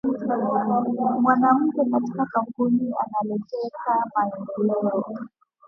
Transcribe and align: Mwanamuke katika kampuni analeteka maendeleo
Mwanamuke 1.21 1.85
katika 1.91 2.25
kampuni 2.25 2.93
analeteka 3.03 4.09
maendeleo 4.15 5.17